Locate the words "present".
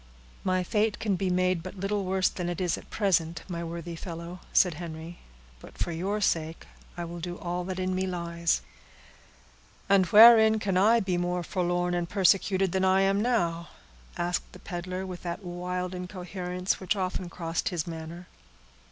2.89-3.43